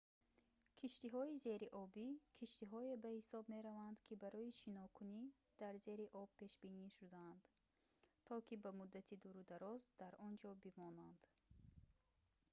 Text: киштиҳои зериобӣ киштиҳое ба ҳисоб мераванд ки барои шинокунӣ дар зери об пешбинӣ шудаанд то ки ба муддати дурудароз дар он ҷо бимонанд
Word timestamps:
киштиҳои 0.79 1.39
зериобӣ 1.45 2.07
киштиҳое 2.39 2.93
ба 3.03 3.09
ҳисоб 3.17 3.43
мераванд 3.55 3.97
ки 4.07 4.13
барои 4.23 4.57
шинокунӣ 4.61 5.23
дар 5.61 5.73
зери 5.85 6.07
об 6.21 6.29
пешбинӣ 6.39 6.87
шудаанд 6.97 7.41
то 8.25 8.33
ки 8.47 8.55
ба 8.63 8.71
муддати 8.79 9.15
дурудароз 9.23 9.81
дар 10.01 10.13
он 10.27 10.33
ҷо 10.41 10.51
бимонанд 10.63 11.21